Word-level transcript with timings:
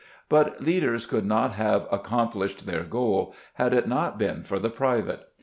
But 0.29 0.57
the 0.57 0.65
leaders 0.65 1.05
could 1.05 1.27
not 1.27 1.51
have 1.53 1.85
accomplished 1.93 2.65
their 2.65 2.81
goal 2.81 3.35
had 3.53 3.71
it 3.71 3.87
not 3.87 4.17
been 4.17 4.41
for 4.41 4.57
the 4.57 4.71
private. 4.71 5.27